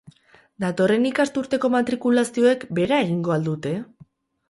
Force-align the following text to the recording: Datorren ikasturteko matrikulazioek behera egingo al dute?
Datorren 0.63 1.05
ikasturteko 1.09 1.71
matrikulazioek 1.75 2.67
behera 2.81 3.01
egingo 3.07 3.39
al 3.41 3.51
dute? 3.53 3.79